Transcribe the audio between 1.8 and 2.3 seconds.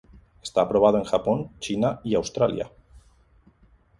y